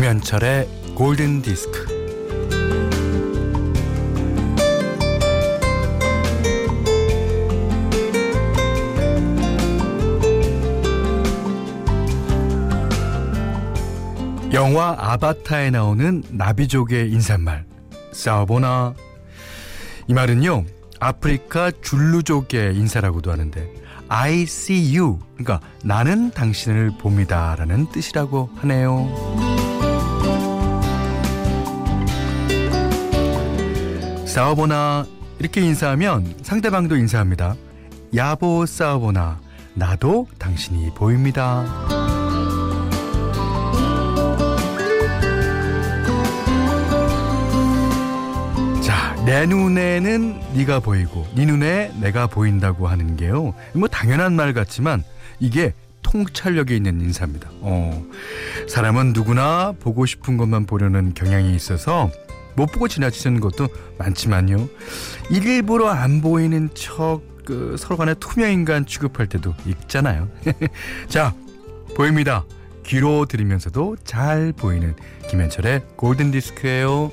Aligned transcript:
김현철의 0.00 0.66
골든 0.94 1.42
디스크. 1.42 1.86
영화 14.54 14.96
아바타에 14.98 15.68
나오는 15.68 16.22
나비족의 16.30 17.12
인사말 17.12 17.66
싸워보나 18.12 18.94
이 20.08 20.14
말은요 20.14 20.64
아프리카 20.98 21.70
줄루족의 21.82 22.74
인사라고도 22.74 23.30
하는데 23.30 23.70
I 24.08 24.44
see 24.44 24.96
you 24.96 25.18
그러니까 25.36 25.60
나는 25.84 26.30
당신을 26.30 26.92
봅니다라는 26.98 27.92
뜻이라고 27.92 28.48
하네요. 28.56 29.69
싸워보나 34.30 35.06
이렇게 35.40 35.60
인사하면 35.60 36.34
상대방도 36.42 36.94
인사합니다. 36.94 37.56
야보 38.14 38.64
싸워보나 38.64 39.40
나도 39.74 40.28
당신이 40.38 40.90
보입니다. 40.94 41.66
내 49.26 49.46
눈에는 49.46 50.40
네가 50.54 50.80
보이고 50.80 51.26
네 51.34 51.44
눈에 51.44 51.92
내가 52.00 52.26
보인다고 52.26 52.86
하는 52.86 53.16
게요. 53.16 53.54
뭐 53.74 53.88
당연한 53.88 54.34
말 54.34 54.52
같지만 54.54 55.02
이게 55.40 55.74
통찰력이 56.02 56.74
있는 56.76 57.00
인사입니다. 57.00 57.50
어, 57.60 58.04
사람은 58.68 59.12
누구나 59.12 59.72
보고 59.78 60.06
싶은 60.06 60.36
것만 60.36 60.66
보려는 60.66 61.14
경향이 61.14 61.54
있어서 61.54 62.10
못 62.54 62.66
보고 62.66 62.88
지나치는 62.88 63.40
것도 63.40 63.68
많지만요. 63.98 64.68
일부러 65.30 65.88
안 65.88 66.20
보이는 66.20 66.68
척 66.74 67.30
그 67.50 67.76
서로 67.76 67.96
간에 67.96 68.14
투명인간 68.14 68.86
취급할 68.86 69.26
때도 69.26 69.54
있잖아요. 69.66 70.28
자, 71.08 71.34
보입니다. 71.96 72.44
귀로 72.84 73.26
들으면서도 73.26 73.96
잘 74.04 74.52
보이는 74.52 74.94
김현철의 75.28 75.82
골든 75.96 76.30
디스크예요. 76.30 77.12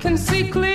can 0.00 0.14
see 0.14 0.50
clearly 0.50 0.69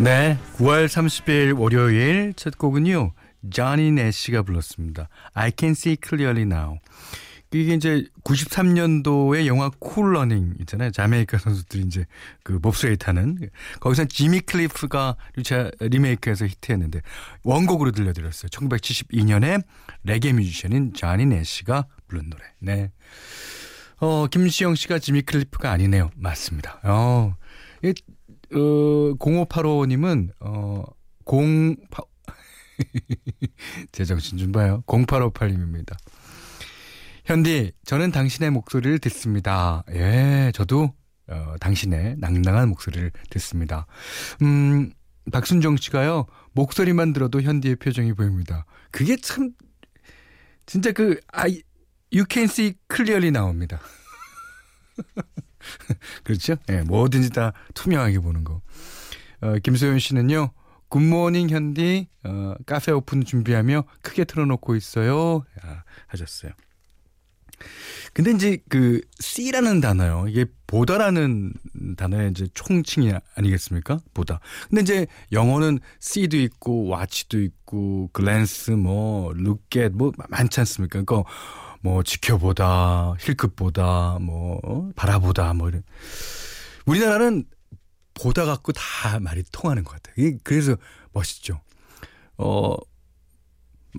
네, 0.00 0.38
9월 0.58 0.86
30일 0.86 1.58
월요일 1.58 2.32
첫 2.36 2.56
곡은요. 2.56 3.14
자니 3.52 3.90
내시가 3.90 4.42
불렀습니다. 4.42 5.08
I 5.34 5.50
can 5.58 5.72
see 5.72 5.96
clearly 6.00 6.42
now. 6.42 6.78
이게 7.52 7.74
이제 7.74 8.04
93년도에 8.22 9.46
영화 9.46 9.70
쿨러닝 9.70 10.54
있잖아요. 10.60 10.92
자메이카 10.92 11.38
선수들이 11.38 11.82
이제 11.82 12.04
그 12.44 12.60
봅슬레이 12.62 12.96
타는 12.96 13.50
거기서 13.80 14.04
지미 14.04 14.38
클리프가 14.40 15.16
리메이크해서 15.80 16.46
히트했는데 16.46 17.00
원곡으로 17.42 17.90
들려드렸어요. 17.90 18.50
1972년에 18.50 19.64
레게 20.04 20.32
뮤지션인 20.32 20.92
자니 20.94 21.26
네시가 21.26 21.86
부른 22.06 22.30
노래. 22.30 22.44
네. 22.60 22.92
어, 23.98 24.28
김시영 24.28 24.76
씨가 24.76 25.00
지미 25.00 25.22
클리프가 25.22 25.72
아니네요. 25.72 26.10
맞습니다. 26.14 26.78
어, 26.84 27.34
이, 27.82 27.94
어, 28.54 29.14
0585님은, 29.18 30.30
어, 30.40 30.84
08, 31.26 32.04
제정신 33.92 34.38
좀 34.38 34.52
봐요. 34.52 34.82
0858님입니다. 34.86 35.96
현디, 37.24 37.72
저는 37.84 38.10
당신의 38.10 38.50
목소리를 38.50 38.98
듣습니다. 39.00 39.84
예, 39.92 40.50
저도 40.54 40.94
어, 41.28 41.54
당신의 41.60 42.16
낭낭한 42.18 42.70
목소리를 42.70 43.12
듣습니다. 43.30 43.86
음, 44.42 44.90
박순정 45.30 45.76
씨가요, 45.76 46.26
목소리만 46.52 47.12
들어도 47.12 47.42
현디의 47.42 47.76
표정이 47.76 48.14
보입니다. 48.14 48.64
그게 48.90 49.16
참, 49.16 49.52
진짜 50.64 50.92
그, 50.92 51.20
아, 51.32 51.42
you 52.12 52.24
can 52.30 52.44
see 52.44 52.74
clearly 52.90 53.30
나옵니다. 53.30 53.78
그렇죠? 56.24 56.56
예, 56.68 56.76
네, 56.76 56.82
뭐든지 56.82 57.30
다 57.30 57.52
투명하게 57.74 58.20
보는 58.20 58.44
거. 58.44 58.60
어, 59.40 59.54
김소연 59.62 59.98
씨는요, 59.98 60.50
굿모닝 60.88 61.50
현디, 61.50 62.08
어, 62.24 62.54
카페 62.66 62.92
오픈 62.92 63.24
준비하며 63.24 63.84
크게 64.02 64.24
틀어놓고 64.24 64.76
있어요. 64.76 65.44
야, 65.64 65.84
하셨어요. 66.06 66.52
근데 68.12 68.30
이제 68.32 68.58
그 68.68 69.00
C라는 69.20 69.80
단어요. 69.80 70.26
이게 70.28 70.46
보다라는 70.66 71.52
단어의 71.96 72.30
이제 72.30 72.46
총칭이 72.54 73.12
아니겠습니까? 73.34 74.00
보다. 74.14 74.40
근데 74.68 74.82
이제 74.82 75.06
영어는 75.32 75.80
C도 76.00 76.36
있고 76.36 76.90
watch도 76.90 77.40
있고 77.40 78.10
glance 78.14 78.74
뭐 78.74 79.32
look 79.32 79.80
at 79.80 79.94
뭐 79.94 80.12
많지 80.28 80.60
않습니까? 80.60 81.02
그러니까 81.02 81.30
뭐 81.80 82.02
지켜보다, 82.02 83.14
힐끗보다, 83.20 84.18
뭐 84.20 84.90
바라보다 84.96 85.52
뭐 85.54 85.68
이런. 85.68 85.82
우리나라는 86.86 87.44
보다 88.14 88.44
갖고 88.44 88.72
다 88.72 89.20
말이 89.20 89.44
통하는 89.52 89.84
것 89.84 89.92
같아요. 90.02 90.36
그래서 90.42 90.76
멋있죠. 91.12 91.60
어, 92.36 92.74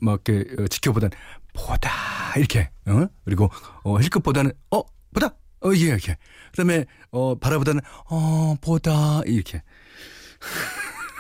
막 0.02 0.22
이렇게 0.28 0.68
지켜보다 0.68 1.10
보다 1.54 1.90
이렇게 2.38 2.70
어? 2.86 3.08
그리고 3.26 3.50
어 3.84 4.00
힐끗보다는 4.00 4.52
어 4.72 4.84
보다 5.14 5.28
어 5.62 5.74
예, 5.74 5.80
이렇게 5.80 6.18
그다음에 6.52 6.86
어 7.12 7.36
바라보다는 7.36 7.82
어 8.10 8.56
보다 8.62 9.22
이렇게 9.26 9.64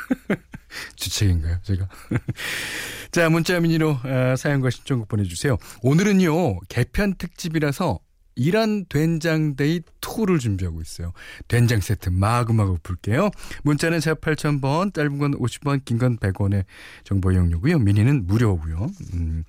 주책인가요 0.95 1.57
제가 1.63 1.87
자 3.11 3.29
문자 3.29 3.59
미니로 3.59 3.97
어, 4.03 4.35
사연과 4.37 4.69
신청곡 4.69 5.07
보내주세요 5.07 5.57
오늘은요 5.81 6.59
개편 6.69 7.15
특집이라서 7.15 7.99
이란 8.35 8.85
된장데이 8.85 9.81
2를 9.99 10.39
준비하고 10.39 10.79
있어요. 10.81 11.11
된장 11.49 11.81
세트 11.81 12.07
마구마구 12.09 12.77
풀게요. 12.81 13.31
문자는 13.63 13.99
4 13.99 14.13
8000번, 14.13 14.93
짧은 14.93 15.17
건 15.17 15.33
50원, 15.37 15.83
긴 15.83 15.97
건 15.97 16.17
100원의 16.17 16.63
정보 17.03 17.33
이용료고요. 17.33 17.79
미니는 17.79 18.27
무료고요. 18.27 18.87
음. 19.13 19.43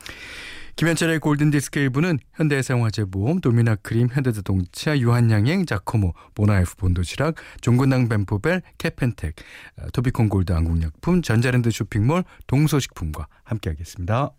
김현철의 0.80 1.18
골든디스크 1.18 1.78
일부는 1.78 2.18
현대해상화재 2.32 3.04
보험, 3.04 3.42
도미나 3.42 3.74
크림, 3.74 4.08
현대자동차, 4.10 4.98
유한양행, 4.98 5.66
자코모, 5.66 6.15
모나이프 6.34 6.74
본도시락, 6.77 7.34
종근당 7.60 8.09
벤포벨, 8.09 8.62
캐펜텍, 8.78 9.34
어, 9.77 9.91
토비콘 9.92 10.30
골드 10.30 10.53
한국약품, 10.53 11.21
전자랜드 11.21 11.71
쇼핑몰, 11.71 12.24
동서식품과 12.47 13.27
함께하겠습니다. 13.44 14.30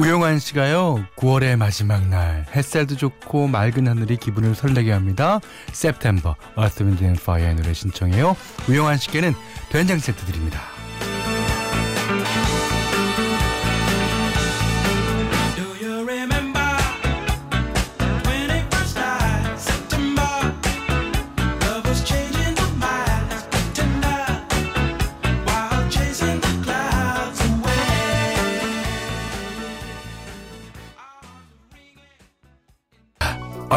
우영환 0.00 0.38
씨가요, 0.38 1.04
9월의 1.16 1.56
마지막 1.56 2.08
날, 2.08 2.46
햇살도 2.56 2.96
좋고 2.96 3.48
맑은 3.48 3.86
하늘이 3.86 4.16
기분을 4.16 4.54
설레게 4.54 4.92
합니다. 4.92 5.40
September, 5.68 6.36
Earth, 6.56 6.82
Wind 6.82 7.20
Fire의 7.20 7.54
노래 7.56 7.74
신청해요. 7.74 8.34
우영환 8.66 8.96
씨께는 8.96 9.34
된장 9.68 9.98
세트 9.98 10.24
드립니다. 10.24 10.79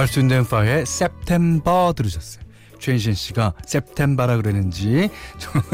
얼순덴파의 0.03 0.81
September 0.81 1.93
들으셨어요. 1.95 2.43
최인신 2.79 3.13
씨가 3.13 3.53
september라 3.65 4.35
그러는지 4.35 5.09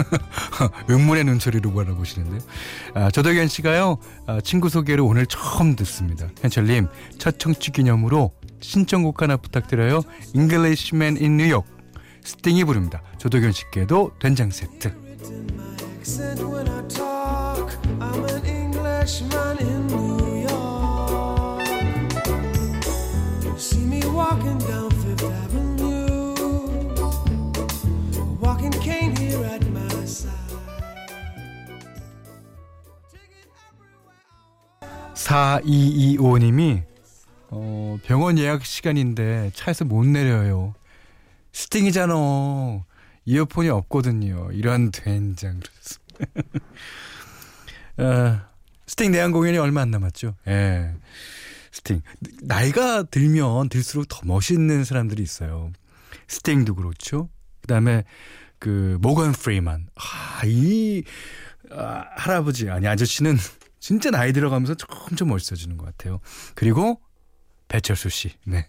의문의 0.87 1.23
눈초리로 1.23 1.73
바라보시는데요. 1.73 2.39
아, 2.93 3.09
조덕현 3.09 3.47
씨가요 3.47 3.97
아, 4.27 4.39
친구 4.41 4.69
소개로 4.69 5.07
오늘 5.07 5.25
처음 5.25 5.75
듣습니다. 5.75 6.27
현철님 6.41 6.87
첫 7.17 7.39
청취 7.39 7.71
기념으로 7.71 8.31
신청곡 8.59 9.23
하나 9.23 9.37
부탁드려요. 9.37 10.03
Englishman 10.35 11.17
in 11.17 11.39
New 11.39 11.51
York 11.51 11.67
스팅이 12.23 12.63
부릅니다. 12.65 13.01
조덕현 13.17 13.51
씨께도 13.51 14.11
된장 14.19 14.51
세트. 14.51 14.93
Walking 28.39 28.71
cane 28.79 29.13
here 29.17 29.43
at 29.43 29.65
my 29.67 30.05
side. 30.05 30.31
4225님이 35.13 36.83
어, 37.49 37.97
병원 38.05 38.37
예약 38.37 38.63
시간인데 38.63 39.51
차에서 39.53 39.83
못 39.83 40.05
내려요. 40.05 40.73
스팅이잖아. 41.51 42.15
이어폰이 43.25 43.67
없거든요. 43.67 44.51
이런 44.53 44.91
된장 44.91 45.59
그랬습니다. 45.59 46.55
어, 47.99 48.41
스팅 48.87 49.11
내한 49.11 49.33
공연이 49.33 49.57
얼마 49.57 49.81
안 49.81 49.91
남았죠. 49.91 50.35
예. 50.47 50.93
스팅. 51.79 52.01
나이가 52.41 53.03
들면 53.03 53.69
들수록 53.69 54.07
더 54.09 54.19
멋있는 54.23 54.83
사람들이 54.83 55.23
있어요. 55.23 55.71
스팅도 56.27 56.75
그렇죠. 56.75 57.29
그다음에 57.61 58.03
그 58.59 58.97
모건 59.01 59.31
프리만. 59.31 59.87
아, 59.95 60.45
이 60.45 61.03
아, 61.71 62.05
할아버지 62.15 62.69
아니 62.69 62.87
아저씨는 62.87 63.37
진짜 63.79 64.11
나이 64.11 64.33
들어가면서 64.33 64.75
점점 64.75 65.29
멋있어지는 65.29 65.77
것 65.77 65.85
같아요. 65.85 66.19
그리고 66.53 67.01
배철수 67.69 68.09
씨. 68.09 68.33
네. 68.45 68.67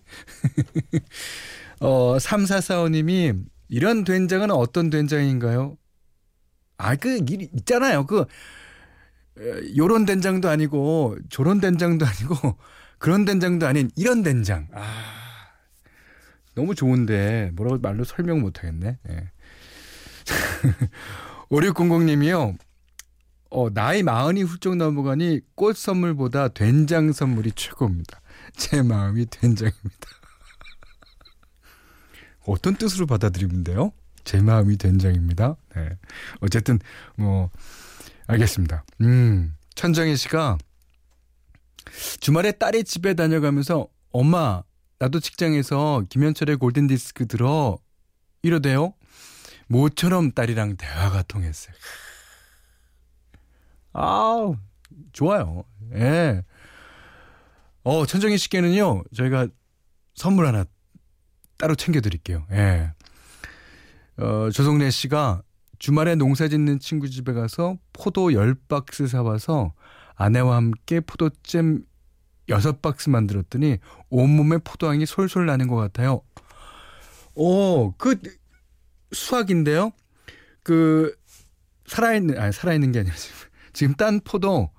어, 1.81 2.17
3445님이 2.19 3.45
이런 3.69 4.05
된장은 4.05 4.51
어떤 4.51 4.91
된장인가요? 4.91 5.77
아, 6.77 6.95
그, 6.97 7.19
있잖아요. 7.29 8.07
그, 8.07 8.25
요런 9.77 10.07
된장도 10.07 10.49
아니고, 10.49 11.17
저런 11.31 11.61
된장도 11.61 12.07
아니고, 12.07 12.59
그런 13.01 13.25
된장도 13.25 13.67
아닌 13.67 13.91
이런 13.97 14.23
된장. 14.23 14.69
아, 14.75 14.83
너무 16.55 16.75
좋은데, 16.75 17.51
뭐라고 17.55 17.79
말로 17.79 18.05
설명 18.05 18.43
못 18.43 18.59
하겠네. 18.59 18.99
네. 19.03 19.31
5600님이요. 21.51 22.57
어, 23.51 23.71
나이 23.71 24.03
마흔이 24.03 24.43
훌쩍 24.43 24.77
넘어가니 24.77 25.41
꽃 25.55 25.77
선물보다 25.77 26.49
된장 26.49 27.13
선물이 27.13 27.53
최고입니다. 27.53 28.21
제 28.55 28.83
마음이 28.83 29.27
된장입니다. 29.27 30.09
어떤 32.47 32.77
뜻으로 32.77 33.07
받아들이면 33.07 33.65
돼요? 33.65 33.93
제 34.25 34.43
마음이 34.43 34.77
된장입니다. 34.77 35.57
네. 35.75 35.89
어쨌든, 36.41 36.79
뭐, 37.17 37.51
알겠습니다. 38.27 38.85
음, 39.01 39.55
천정희 39.75 40.17
씨가 40.17 40.59
주말에 42.21 42.53
딸이 42.53 42.85
집에 42.85 43.15
다녀가면서 43.15 43.89
엄마, 44.13 44.63
나도 44.99 45.21
직장에서 45.21 46.05
김현철의 46.09 46.57
골든 46.57 46.87
디스크 46.87 47.27
들어 47.27 47.79
이러대요. 48.43 48.95
모처럼 49.69 50.33
딸이랑 50.33 50.77
대화가 50.77 51.23
통했어요. 51.23 51.75
아우, 53.93 54.57
좋아요. 55.13 55.65
예. 55.95 56.43
어, 57.83 58.05
천정희 58.07 58.37
씨께는요, 58.39 59.05
저희가 59.15 59.49
선물 60.15 60.47
하나 60.47 60.65
따로 61.57 61.75
챙겨드릴게요. 61.75 62.47
예. 62.53 62.93
어, 64.19 64.51
조성래 64.51 64.91
씨가 64.91 65.43
주말에 65.79 66.15
농사 66.15 66.47
짓는 66.47 66.79
친구 66.79 67.09
집에 67.09 67.33
가서 67.33 67.79
포도 67.93 68.31
10박스 68.31 69.09
사와서 69.09 69.73
아내와 70.21 70.57
함께 70.57 71.01
포도잼 71.01 71.83
6박스 72.47 73.09
만들었더니 73.09 73.79
온몸에 74.11 74.59
포도향이 74.59 75.07
솔솔 75.07 75.47
나는 75.47 75.67
것 75.67 75.77
같아요. 75.77 76.21
오, 77.35 77.93
그, 77.93 78.21
수학인데요. 79.13 79.93
그 80.63 81.17
살아있는 81.87 82.39
아니 82.39 82.53
살아있는 82.53 82.93
게 82.93 82.99
아니라 83.01 83.15
지금 83.73 83.95
딴 83.95 84.21
포도 84.21 84.71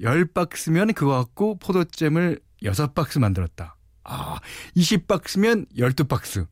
10박스면 0.00 0.92
그거 0.96 1.12
갖고 1.18 1.56
포도잼을 1.58 2.40
6박스 2.64 3.20
만들었다. 3.20 3.76
아, 4.02 4.40
20박스면 4.76 5.72
12박스. 5.76 6.48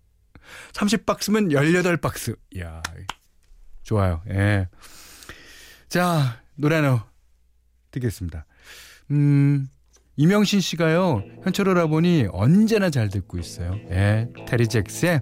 30박스면 0.72 1.50
18박스. 1.50 2.38
이야. 2.54 2.82
좋아요. 3.82 4.22
예. 4.28 4.68
자, 5.88 6.40
노래 6.54 6.76
하나 6.76 7.07
듣겠습니다. 7.90 8.46
음, 9.10 9.68
이명신 10.16 10.60
씨가요, 10.60 11.22
현철 11.44 11.68
오라 11.68 11.86
보니 11.86 12.26
언제나 12.32 12.90
잘 12.90 13.08
듣고 13.08 13.38
있어요. 13.38 13.78
예. 13.90 14.28
테리 14.46 14.66
잭스의 14.66 15.20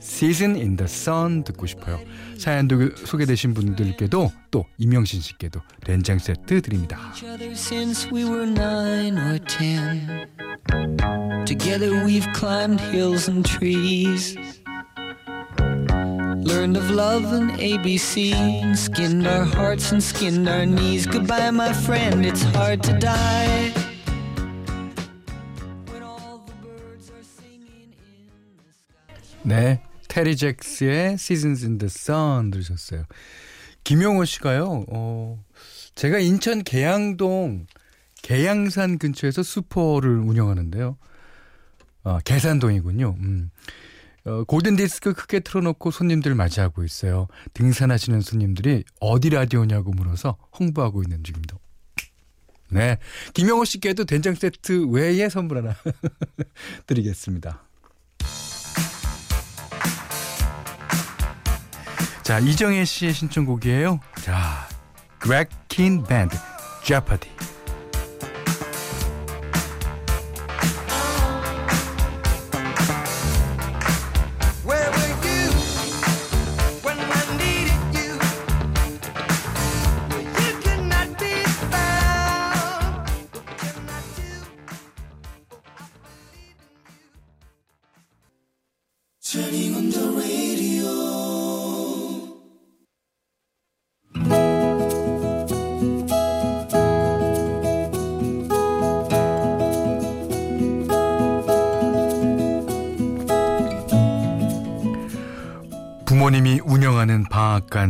Season 0.00 0.56
in 0.56 0.76
the 0.76 0.86
Sun 0.86 1.44
듣고 1.44 1.66
싶어요. 1.66 2.00
사연도 2.38 2.96
소개되신 2.96 3.52
분들께도 3.52 4.32
또 4.50 4.64
이명신 4.78 5.20
씨께도 5.20 5.60
된장 5.84 6.18
세트 6.18 6.62
드립니다. 6.62 7.12
Together 11.46 12.04
we've 12.04 12.26
climbed 12.34 12.80
hills 12.80 13.28
and 13.28 13.46
trees. 13.46 14.36
Learned 16.42 16.76
of 16.76 16.90
love 16.90 17.32
and 17.32 17.50
ABC, 17.52 18.32
and 18.32 18.78
skinned 18.78 19.26
our 19.26 19.44
hearts 19.44 19.92
and 19.92 20.02
skinned 20.02 20.48
our 20.48 20.64
knees. 20.66 21.06
Goodbye, 21.06 21.50
my 21.50 21.72
friend, 21.72 22.24
it's 22.24 22.42
hard 22.54 22.82
to 22.84 22.98
die. 22.98 23.72
네, 29.42 29.82
테리 30.08 30.36
잭스의 30.36 31.14
Seasons 31.14 31.64
in 31.64 31.78
the 31.78 31.88
Sun 31.90 32.50
들으셨어요. 32.50 33.04
김용호 33.84 34.24
씨가요. 34.24 34.84
어, 34.88 35.42
제가 35.94 36.18
인천 36.18 36.62
계양동 36.62 37.66
계양산 38.22 38.98
근처에서 38.98 39.42
슈퍼를 39.42 40.18
운영하는데요. 40.18 40.96
어, 42.04 42.18
계산동이군요. 42.24 43.16
음. 43.18 43.50
어, 44.26 44.44
골든 44.44 44.76
디스크 44.76 45.12
크게 45.14 45.40
틀어놓고 45.40 45.90
손님들 45.90 46.34
맞이하고 46.34 46.84
있어요. 46.84 47.28
등산하시는 47.54 48.20
손님들이 48.20 48.84
어디 49.00 49.30
라디오냐고 49.30 49.92
물어서 49.92 50.36
홍보하고 50.58 51.02
있는 51.02 51.22
중입니다. 51.24 51.56
네. 52.70 52.98
김영호 53.34 53.64
씨께도 53.64 54.04
된장 54.04 54.34
세트 54.34 54.86
외에 54.90 55.28
선물 55.28 55.58
하나 55.58 55.74
드리겠습니다. 56.86 57.64
자, 62.22 62.38
이정혜 62.38 62.84
씨의 62.84 63.12
신청곡이에요. 63.12 63.98
자, 64.22 64.68
King 65.68 66.06
Band, 66.06 66.36
Jeopardy. 66.84 67.28
부모님이 67.34 67.49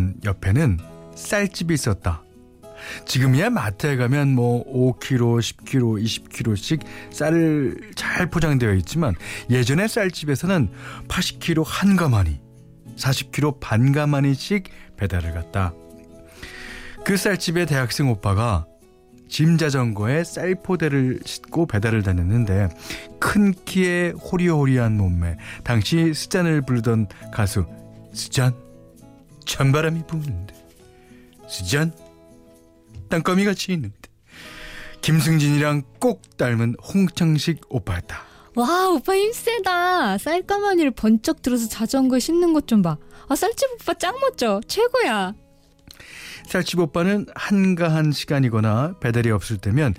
간 0.00 0.14
옆에는 0.25 0.78
쌀집이 1.14 1.75
있었다. 1.75 2.23
지금이야 3.04 3.50
마트에 3.50 3.97
가면 3.97 4.35
뭐 4.35 4.64
5kg, 4.64 5.38
10kg, 5.38 6.02
20kg씩 6.02 6.80
쌀을 7.12 7.92
잘 7.95 8.30
포장되어 8.30 8.73
있지만 8.76 9.14
예전에 9.50 9.87
쌀집에서는 9.87 10.71
80kg 11.09 11.62
한 11.66 11.97
가마니 11.97 12.40
40km 12.97 13.61
반가마니씩 13.61 14.71
배달을 14.97 15.35
갔다. 15.35 15.75
그 17.04 17.19
쌀집의 17.19 17.66
대학생 17.66 18.11
오빠가 18.11 18.66
짐 19.28 19.59
자전거에 19.59 20.25
쌀 20.25 20.54
포대를 20.54 21.21
싣고 21.25 21.66
배달을 21.66 22.02
다녔는데 22.02 22.71
큰 23.21 23.52
키에 23.52 24.11
호리호리한 24.11 24.97
몸매 24.97 25.37
당시 25.62 26.14
스잔을 26.14 26.62
부르던 26.62 27.09
가수 27.33 27.66
스잔 28.12 28.70
찬바람이 29.50 30.02
부는데 30.07 30.54
스잔 31.49 31.92
땅거미 33.09 33.45
같이 33.45 33.73
있는데 33.73 33.97
김승진이랑 35.02 35.83
꼭 35.99 36.37
닮은 36.37 36.76
홍창식 36.95 37.61
오빠였다. 37.69 38.23
와 38.54 38.88
오빠 38.90 39.14
힘세다 39.16 40.19
쌀가마니를 40.19 40.92
번쩍 40.92 41.42
들어서 41.42 41.66
자전거 41.69 42.21
싣는 42.21 42.52
것 42.52 42.66
좀 42.69 42.83
봐. 42.83 42.97
아 43.28 43.35
쌀집 43.35 43.69
오빠 43.75 43.95
짱 43.95 44.14
멋져 44.21 44.61
최고야. 44.69 45.35
쌀집 46.47 46.78
오빠는 46.78 47.26
한가한 47.35 48.12
시간이거나 48.12 48.99
배달이 49.00 49.30
없을 49.33 49.57
때면 49.59 49.95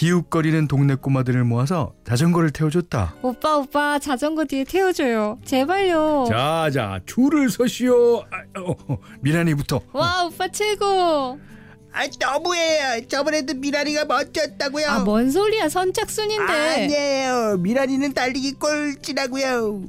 기웃거리는 0.00 0.66
동네 0.66 0.94
꼬마들을 0.94 1.44
모아서 1.44 1.92
자전거를 2.06 2.52
태워줬다. 2.52 3.16
오빠 3.20 3.58
오빠 3.58 3.98
자전거 3.98 4.46
뒤에 4.46 4.64
태워줘요. 4.64 5.38
제발요. 5.44 6.24
자자 6.26 7.00
줄을 7.04 7.50
서시오. 7.50 8.20
아, 8.30 8.60
어, 8.60 8.74
어, 8.88 8.98
미란이부터. 9.20 9.82
와 9.92 10.24
오빠 10.24 10.48
최고. 10.48 11.38
아 11.92 12.06
너무해요. 12.18 13.06
저번에도 13.08 13.52
미란이가 13.52 14.06
멋졌다고요. 14.06 14.86
아 14.88 15.04
뭔 15.04 15.30
소리야 15.30 15.68
선착순인데. 15.68 16.50
아니에요. 16.50 17.58
미란이는 17.58 18.14
달리기 18.14 18.52
꼴찌라고요. 18.54 19.82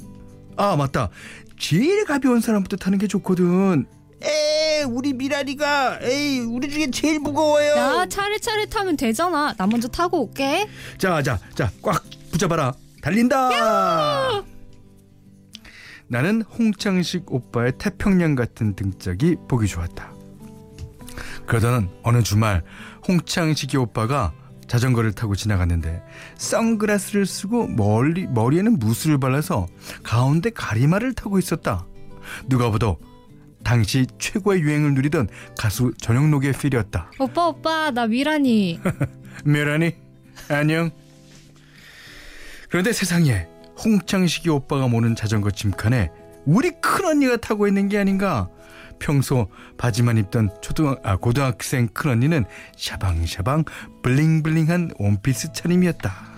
아 0.58 0.75
맞다. 0.75 1.10
제일 1.58 2.03
가벼운 2.03 2.41
사람부터 2.41 2.75
타는 2.75 2.98
게 2.98 3.08
좋거든. 3.08 3.86
에 4.24 4.50
우리 4.84 5.14
미란이가 5.14 6.00
에이 6.02 6.40
우리 6.40 6.70
중에 6.70 6.92
제일 6.92 7.20
무거워요. 7.20 7.72
야 7.76 8.06
차례차례 8.08 8.66
타면 8.68 8.98
되잖아. 8.98 9.54
나 9.58 9.68
먼저 9.68 9.88
타고 9.88 10.24
올게. 10.24 10.68
자자 10.98 11.40
자 11.56 11.70
꽉 11.82 12.04
붙잡아라. 12.32 12.74
달린다. 13.02 14.44
나는 16.08 16.42
홍창식 16.42 17.32
오빠의 17.32 17.74
태평양 17.78 18.36
같은 18.36 18.76
등짝이 18.76 19.38
보기 19.48 19.68
좋았다. 19.68 20.12
그러던 21.48 21.90
어느 22.04 22.22
주말 22.22 22.64
홍창식이 23.08 23.78
오빠가 23.78 24.34
자전거를 24.68 25.14
타고 25.14 25.36
지나갔는데 25.36 26.02
선글라스를 26.38 27.26
쓰고 27.26 27.68
멀리 27.68 28.28
머리에는 28.28 28.80
무스를 28.80 29.18
발라서 29.20 29.68
가운데 30.04 30.50
가리마를 30.50 31.14
타고 31.14 31.40
있었다. 31.40 31.86
누가 32.48 32.72
봐도 32.72 32.98
당시 33.63 34.06
최고의 34.20 34.62
유행을 34.62 34.94
누리던 34.96 35.30
가수 35.58 35.94
전영록의 36.00 36.53
필이었다. 36.53 37.12
오빠 37.20 37.48
오빠 37.48 37.91
나 37.91 38.08
미란이. 38.08 38.80
미란이 39.46 39.96
안녕. 40.50 40.91
그런데 42.70 42.94
세상에 42.94 43.48
홍창식이 43.84 44.50
오빠가 44.50 44.88
모는 44.88 45.15
자전거 45.15 45.51
짐칸에 45.51 46.10
우리 46.46 46.72
큰 46.82 47.06
언니가 47.06 47.38
타고 47.38 47.68
있는 47.68 47.89
게 47.89 47.98
아닌가. 47.98 48.50
평소 49.00 49.50
바지만 49.77 50.18
입던 50.18 50.50
초등 50.62 50.96
아 51.03 51.18
고등학생 51.18 51.88
큰 51.88 52.12
언니는 52.12 52.46
샤방샤방 52.77 53.63
블링블링한 54.03 54.91
원피스 55.00 55.53
차림이었다. 55.53 56.31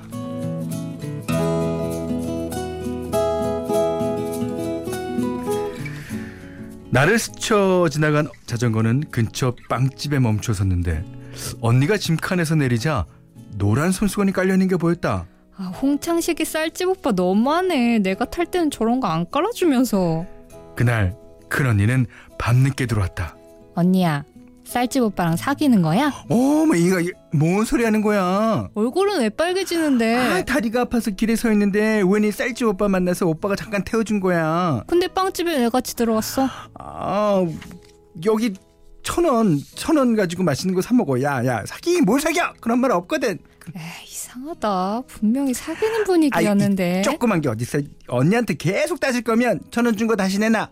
나를 6.94 7.18
스쳐 7.18 7.88
지나간 7.90 8.28
자전거는 8.46 9.06
근처 9.10 9.56
빵집에 9.68 10.20
멈춰 10.20 10.54
섰는데 10.54 11.04
언니가 11.60 11.98
짐칸에서 11.98 12.54
내리자 12.54 13.08
노란 13.58 13.92
손수건이 13.92 14.32
깔려 14.32 14.54
있는 14.54 14.68
게 14.68 14.78
보였다. 14.78 15.26
아 15.58 15.64
홍창식이 15.82 16.46
쌀집 16.46 16.88
오빠 16.90 17.12
너무하네. 17.12 18.00
내가 18.00 18.26
탈 18.26 18.46
때는 18.46 18.70
저런 18.70 19.00
거 19.00 19.08
안 19.08 19.30
깔아주면서. 19.30 20.26
그날 20.76 21.16
큰 21.50 21.66
언니는 21.68 22.06
밤늦게 22.38 22.86
들어왔다. 22.86 23.36
언니야 23.76 24.24
쌀집 24.65 25.03
오빠랑 25.03 25.36
사귀는 25.36 25.82
거야? 25.82 26.12
어머 26.29 26.75
이거 26.75 26.98
뭔 27.34 27.63
소리 27.65 27.84
하는 27.84 28.01
거야? 28.01 28.70
얼굴은 28.74 29.20
왜 29.22 29.29
빨개지는데? 29.29 30.15
아 30.15 30.43
다리가 30.43 30.82
아파서 30.82 31.12
길에 31.12 31.36
서 31.36 31.51
있는데 31.51 32.01
우연히 32.01 32.32
쌀집 32.32 32.67
오빠 32.67 32.88
만나서 32.88 33.27
오빠가 33.27 33.55
잠깐 33.55 33.84
태워준 33.84 34.20
거야. 34.20 34.84
근데 34.88 35.08
빵집에 35.08 35.58
왜 35.60 35.70
같이 35.70 35.96
들어갔어? 35.96 36.48
아 36.79 37.46
여기 38.25 38.53
천 39.03 39.25
원, 39.25 39.60
천 39.75 39.98
원 39.98 40.15
가지고 40.15 40.43
맛있는 40.43 40.74
거 40.74 40.82
사 40.82 40.93
먹어. 40.93 41.22
야, 41.22 41.46
야, 41.46 41.63
사기 41.65 42.00
뭘 42.01 42.22
사겨? 42.22 42.53
그런 42.62 42.79
말 42.79 42.89
없거든. 42.91 43.38
에이, 43.75 43.82
이상하다. 44.08 45.03
분명히 45.08 45.53
사귀는 45.53 46.05
분위기였는데. 46.05 46.98
아이, 46.98 47.03
조그만 47.03 47.41
게 47.41 47.50
어딨어? 47.50 47.82
언니한테 48.08 48.53
계속 48.53 49.01
따질 49.01 49.24
거면 49.24 49.60
천 49.72 49.86
원 49.86 49.98
준 49.98 50.08
거 50.08 50.15
다시 50.15 50.39
내놔. 50.39 50.70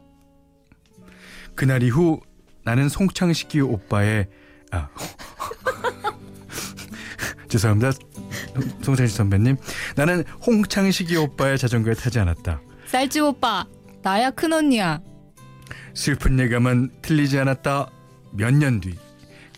그날 1.55 1.83
이후 1.83 2.21
나는 2.63 2.89
송창식이 2.89 3.61
오빠의 3.61 4.27
아 4.71 4.89
죄송합니다, 7.49 7.91
송창식 8.81 9.15
선배님. 9.17 9.57
나는 9.95 10.23
홍창식이 10.45 11.15
오빠의 11.17 11.57
자전거에 11.57 11.93
타지 11.95 12.19
않았다. 12.19 12.61
쌀집 12.87 13.23
오빠, 13.23 13.65
나야 14.03 14.31
큰 14.31 14.53
언니야. 14.53 15.01
슬픈 15.93 16.39
예감은 16.39 16.91
틀리지 17.01 17.37
않았다. 17.39 17.89
몇 18.33 18.53
년 18.53 18.79
뒤, 18.79 18.97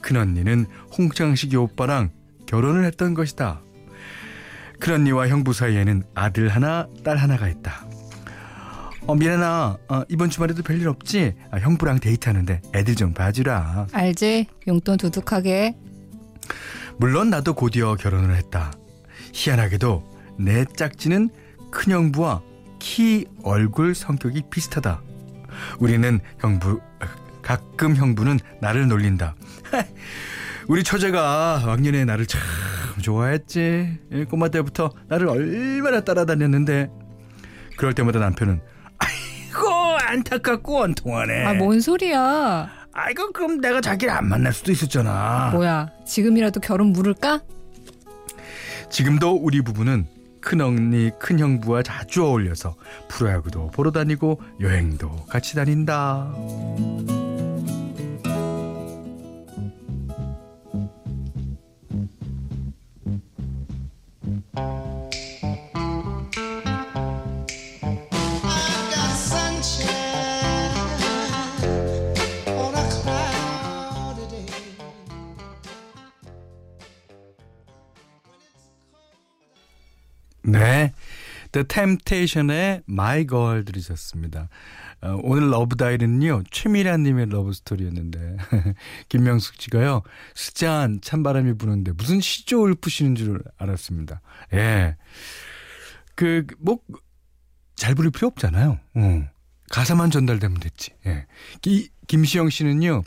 큰 0.02 0.18
언니는 0.18 0.66
홍창식이 0.98 1.56
오빠랑 1.56 2.10
결혼을 2.48 2.86
했던 2.86 3.14
것이다. 3.14 3.62
큰 4.80 4.94
언니와 4.96 5.28
형부 5.28 5.54
사이에는 5.54 6.04
아들 6.16 6.50
하나, 6.50 6.88
딸 7.06 7.18
하나가 7.18 7.48
있다. 7.48 7.86
어, 9.06 9.16
미란아, 9.16 9.78
어, 9.90 10.04
이번 10.08 10.30
주말에도 10.30 10.64
별일 10.64 10.88
없지? 10.88 11.34
아, 11.52 11.58
형부랑 11.58 12.00
데이트하는데 12.00 12.62
애들 12.74 12.96
좀 12.96 13.14
봐주라. 13.14 13.88
알지? 13.92 14.48
용돈 14.68 14.98
두둑하게. 14.98 15.76
물론 16.98 17.30
나도 17.30 17.54
곧이어 17.54 17.96
결혼을 17.96 18.36
했다. 18.36 18.72
희한하게도 19.34 20.04
내 20.40 20.64
짝지는 20.66 21.30
큰형부와 21.72 22.42
키, 22.80 23.26
얼굴, 23.44 23.94
성격이 23.94 24.44
비슷하다. 24.50 25.02
우리는 25.80 26.20
형부, 26.40 26.80
가끔 27.42 27.96
형부는 27.98 28.40
나를 28.62 28.88
놀린다. 28.88 29.36
우리 30.70 30.82
처제가 30.82 31.64
왕년에 31.66 32.06
나를 32.06 32.26
참 32.26 32.42
좋아했지. 33.02 34.00
예, 34.14 34.24
꼬마 34.26 34.48
때부터 34.48 34.92
나를 35.10 35.28
얼마나 35.28 36.00
따라다녔는데. 36.02 36.90
그럴 37.76 37.94
때마다 37.94 38.20
남편은 38.20 38.62
안타깝고 40.14 40.74
원통하네. 40.74 41.46
아, 41.46 41.54
뭔 41.54 41.80
소리야? 41.80 42.70
아이고 42.94 43.32
그럼 43.32 43.60
내가 43.60 43.82
자기를 43.82 44.14
안 44.14 44.28
만날 44.28 44.54
수도 44.54 44.72
있었잖아. 44.72 45.50
뭐야? 45.54 45.90
지금이라도 46.06 46.60
결혼 46.60 46.94
물을까? 46.94 47.42
지금도 48.90 49.36
우리 49.36 49.62
부부는 49.62 50.06
큰언니 50.40 51.10
큰형부와 51.20 51.82
자주 51.82 52.24
어울려서 52.26 52.76
프로야구도 53.08 53.72
보러 53.72 53.92
다니고 53.92 54.40
여행도 54.62 55.26
같이 55.28 55.56
다닌다. 55.56 56.32
The 81.54 81.66
Temptation의 81.68 82.84
My 82.90 83.26
Girl 83.28 83.64
들으셨습니다. 83.64 84.50
어, 85.02 85.20
오늘 85.22 85.52
Love 85.52 85.76
Diary는요, 85.76 86.44
최미라님의 86.52 87.30
러브 87.30 87.54
스토리였는데, 87.54 88.38
김명숙 89.10 89.62
씨가요, 89.62 90.02
스잔 90.36 91.00
찬바람이 91.02 91.54
부는데 91.54 91.92
무슨 91.94 92.20
시조를 92.20 92.76
푸시는 92.76 93.16
줄 93.16 93.44
알았습니다. 93.58 94.22
예. 94.54 94.98
그, 96.16 96.46
뭐, 96.60 96.80
잘 97.76 97.96
부를 97.96 98.12
필요 98.12 98.28
없잖아요. 98.30 98.80
어. 98.96 99.30
가사만 99.70 100.12
전달되면 100.12 100.60
됐지. 100.60 100.92
예. 101.06 101.26
기, 101.62 101.90
김시영 102.08 102.50
씨는요, 102.50 103.04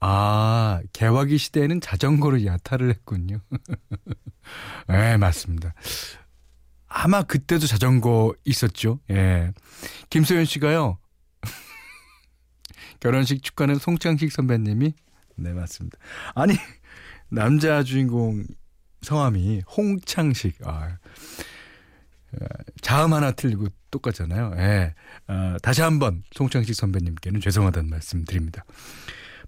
아, 0.00 0.80
개화기 0.92 1.36
시대에는 1.38 1.80
자전거로 1.80 2.44
야타를 2.44 2.88
했군요. 2.90 3.40
예, 4.90 5.16
맞습니다. 5.16 5.74
아마 6.88 7.22
그때도 7.22 7.66
자전거 7.66 8.34
있었죠. 8.44 9.00
예. 9.10 9.52
김소연 10.10 10.44
씨가요. 10.44 10.98
결혼식 13.00 13.42
축가는 13.42 13.76
송창식 13.76 14.32
선배님이 14.32 14.94
네 15.36 15.52
맞습니다. 15.52 15.98
아니 16.34 16.54
남자 17.28 17.82
주인공 17.82 18.46
성함이 19.02 19.62
홍창식. 19.76 20.66
아, 20.66 20.98
어, 22.32 22.46
자음 22.80 23.12
하나 23.12 23.30
틀리고 23.32 23.68
똑같잖아요. 23.90 24.54
예. 24.56 24.94
어, 25.28 25.56
다시 25.62 25.82
한번 25.82 26.22
송창식 26.32 26.74
선배님께는 26.74 27.40
죄송하다는 27.40 27.90
말씀 27.90 28.24
드립니다. 28.24 28.64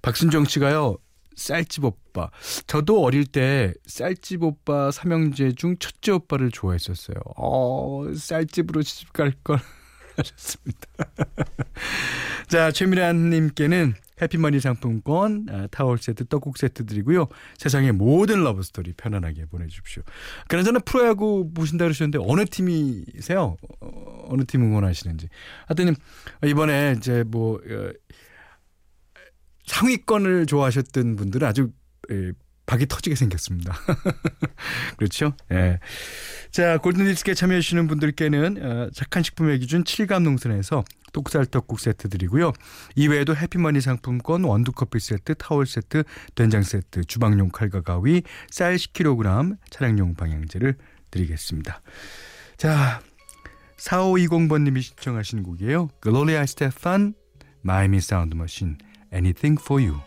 박순정 0.03 0.45
씨가요. 0.45 0.99
쌀집 1.39 1.85
오빠. 1.85 2.31
저도 2.67 3.03
어릴 3.03 3.25
때 3.25 3.73
쌀집 3.87 4.43
오빠 4.43 4.91
삼형제 4.91 5.53
중 5.53 5.77
첫째 5.79 6.13
오빠를 6.13 6.51
좋아했었어요. 6.51 7.17
어, 7.37 8.05
쌀집으로 8.15 8.83
시집 8.83 9.13
갈 9.13 9.33
걸 9.45 9.59
하셨습니다. 10.17 10.81
자, 12.49 12.73
최미란 12.73 13.31
님께는 13.31 13.95
해피머니 14.21 14.59
상품권, 14.59 15.47
아, 15.49 15.69
타월 15.71 15.99
세트, 15.99 16.27
떡국 16.27 16.59
세트 16.59 16.87
드리고요. 16.87 17.29
세상의 17.57 17.93
모든 17.93 18.43
러브스토리 18.43 18.95
편안하게 18.95 19.47
보내주십시오. 19.47 20.03
그나저나 20.49 20.81
프로야구 20.81 21.53
보신다 21.55 21.85
그러셨는데 21.85 22.19
어느 22.21 22.45
팀이세요? 22.45 23.57
어, 23.81 24.25
어느 24.29 24.45
팀 24.45 24.63
응원하시는지. 24.63 25.29
하여튼 25.67 25.95
이번에 26.45 26.95
이제 26.97 27.23
뭐 27.29 27.61
어, 27.65 27.91
상위권을 29.69 30.47
좋아하셨던 30.47 31.17
분들은 31.17 31.47
아주 31.47 31.71
예, 32.11 32.33
박이 32.67 32.87
터지게 32.87 33.17
생겼습니다. 33.17 33.75
그렇죠? 34.99 35.35
예. 35.53 35.79
자, 36.51 36.77
골든디스크에 36.79 37.35
참여해주시는 37.35 37.87
분들께는 37.87 38.63
어, 38.63 38.91
착한 38.93 39.23
식품의 39.23 39.61
기준 39.61 39.85
칠갑농산에서 39.85 40.85
똑살떡국 41.13 41.81
세트 41.81 42.11
드리고요. 42.11 42.53
이외에도 42.95 43.35
해피머니 43.35 43.81
상품권, 43.81 44.45
원두커피 44.45 45.01
세트, 45.01 45.37
타월 45.37 45.67
세트, 45.67 46.05
된장 46.35 46.63
세트, 46.63 47.05
주방용 47.05 47.49
칼과 47.49 47.81
가위, 47.81 48.23
쌀 48.51 48.77
10kg, 48.77 49.57
차량용 49.71 50.15
방향제를 50.15 50.77
드리겠습니다. 51.11 51.81
자, 52.59 53.01
4520번님이 53.79 54.83
신청하신 54.83 55.43
곡이에요. 55.43 55.89
글로리아 56.01 56.45
에스테판, 56.45 57.15
마이미 57.63 58.01
사운드 58.01 58.35
머신, 58.35 58.77
Anything 59.12 59.60
for 59.60 59.80
You. 59.80 60.02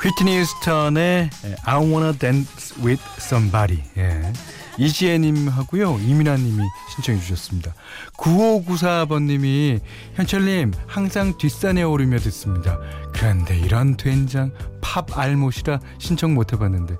휘트니 0.00 0.44
스턴의 0.44 1.30
I 1.66 1.76
Wanna 1.76 2.12
Dance 2.16 2.74
With 2.82 3.02
Somebody 3.18 3.82
예. 3.96 4.32
이지혜님 4.77 5.47
하고요. 5.47 5.97
이민아님이 5.99 6.63
신청해 6.93 7.19
주셨습니다. 7.19 7.73
9594번님이 8.17 9.81
현철님 10.15 10.73
항상 10.87 11.37
뒷산에 11.37 11.83
오르며 11.83 12.17
듣습니다. 12.19 12.79
그런데 13.13 13.57
이런 13.57 13.95
된장 13.97 14.51
팝 14.81 15.17
알못이라 15.17 15.79
신청 15.97 16.33
못 16.33 16.53
해봤는데 16.53 16.97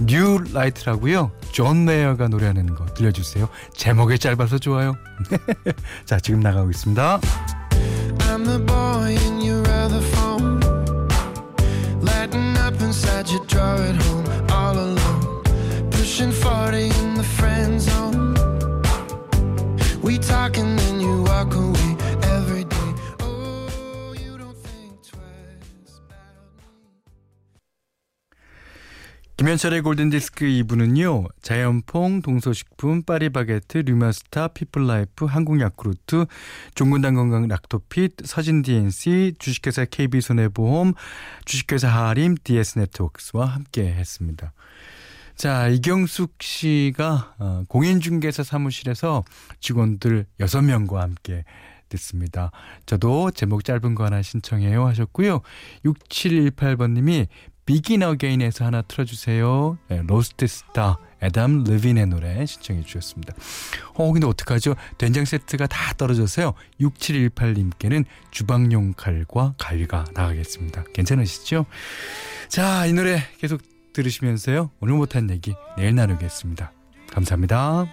New 0.00 0.38
Light라고요? 0.52 1.32
존 1.52 1.84
메이어가 1.84 2.28
노래하는 2.28 2.74
거 2.74 2.86
들려주세요. 2.86 3.48
제목이 3.74 4.18
짧아서 4.18 4.58
좋아요. 4.58 4.94
자 6.06 6.18
지금 6.18 6.40
나가고 6.40 6.70
있습니다. 6.70 7.20
Inside 12.90 13.30
your 13.30 13.46
drawer 13.46 13.82
at 13.82 13.94
home 14.02 14.29
Pushing 16.20 16.42
40 16.42 16.82
in 17.00 17.14
the 17.14 17.24
friend 17.24 17.80
zone 17.80 18.34
We 20.02 20.18
talk 20.18 20.58
and 20.58 20.78
then 20.78 21.00
you 21.00 21.24
walk 21.24 21.56
away 21.56 21.96
Oh, 23.22 24.14
김현철의 29.38 29.80
골든디스크 29.80 30.44
2부는요 30.44 31.28
자연퐁, 31.40 32.20
동서식품, 32.20 33.04
파리바게트, 33.04 33.78
류마스타, 33.78 34.48
피플라이프, 34.48 35.24
한국야쿠르트, 35.24 36.26
종근당 36.74 37.14
건강 37.14 37.48
락토핏, 37.48 38.26
서진DNC, 38.26 39.36
주식회사 39.38 39.86
KB손해보험, 39.86 40.92
주식회사 41.46 41.88
하림, 41.88 42.34
DS네트워크스와 42.44 43.46
함께 43.46 43.86
했습니다. 43.86 44.52
자, 45.40 45.68
이경숙 45.68 46.34
씨가 46.42 47.34
어, 47.38 47.64
공인중개사 47.66 48.42
사무실에서 48.42 49.24
직원들 49.60 50.26
6명과 50.38 50.96
함께 50.96 51.44
듣습니다. 51.88 52.50
저도 52.84 53.30
제목 53.30 53.64
짧은 53.64 53.94
거 53.94 54.04
하나 54.04 54.20
신청해요 54.20 54.86
하셨고요. 54.86 55.40
6718번님이 55.86 57.28
Begin 57.64 58.02
Again에서 58.02 58.66
하나 58.66 58.82
틀어주세요. 58.82 59.78
네, 59.88 60.02
Lost 60.06 60.46
Star 60.46 60.98
애덤 61.22 61.64
리바인의 61.64 62.08
노래 62.08 62.44
신청해 62.44 62.82
주셨습니다. 62.82 63.32
어 63.94 64.12
근데 64.12 64.26
어떡하죠? 64.26 64.74
된장 64.98 65.24
세트가 65.24 65.68
다 65.68 65.94
떨어져서요. 65.94 66.52
6718님께는 66.82 68.04
주방용 68.30 68.92
칼과 68.94 69.54
가위가 69.56 70.04
나가겠습니다. 70.12 70.84
괜찮으시죠? 70.92 71.64
자, 72.50 72.84
이 72.84 72.92
노래 72.92 73.22
계속 73.38 73.62
들으시면서요. 73.92 74.70
오늘 74.80 74.94
못한 74.94 75.30
얘기 75.30 75.54
내일 75.76 75.94
나누겠습니다. 75.94 76.72
감사합니다. 77.12 77.86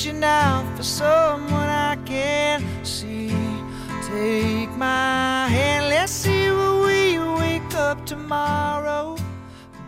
reaching 0.00 0.24
out 0.24 0.64
for 0.76 0.82
someone 0.82 1.68
I 1.68 1.96
can 2.06 2.64
see. 2.84 3.28
Take 4.08 4.70
my 4.76 5.46
hand, 5.48 5.88
let's 5.88 6.10
see 6.10 6.50
where 6.50 6.80
we 6.82 7.18
wake 7.38 7.74
up 7.74 8.06
tomorrow. 8.06 9.16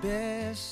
Best. 0.03 0.72